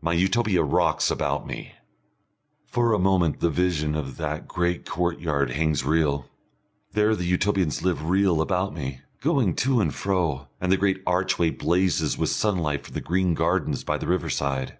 My 0.00 0.12
Utopia 0.12 0.62
rocks 0.62 1.10
about 1.10 1.48
me. 1.48 1.72
For 2.64 2.92
a 2.92 2.98
moment 3.00 3.40
the 3.40 3.50
vision 3.50 3.96
of 3.96 4.18
that 4.18 4.46
great 4.46 4.86
courtyard 4.88 5.50
hangs 5.50 5.82
real. 5.84 6.26
There 6.92 7.16
the 7.16 7.24
Utopians 7.26 7.82
live 7.82 8.08
real 8.08 8.40
about 8.40 8.72
me, 8.72 9.00
going 9.20 9.56
to 9.66 9.80
and 9.80 9.92
fro, 9.92 10.46
and 10.60 10.70
the 10.70 10.76
great 10.76 11.02
archway 11.08 11.50
blazes 11.50 12.16
with 12.16 12.28
sunlight 12.28 12.84
from 12.86 12.94
the 12.94 13.00
green 13.00 13.34
gardens 13.34 13.82
by 13.82 13.98
the 13.98 14.06
riverside. 14.06 14.78